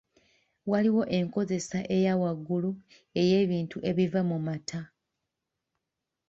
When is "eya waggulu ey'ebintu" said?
1.95-3.77